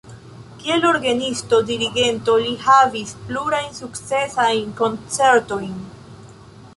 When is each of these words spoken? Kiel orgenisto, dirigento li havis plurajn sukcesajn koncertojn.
Kiel 0.61 0.85
orgenisto, 0.91 1.57
dirigento 1.67 2.37
li 2.45 2.53
havis 2.69 3.13
plurajn 3.27 3.69
sukcesajn 3.81 4.73
koncertojn. 4.83 5.77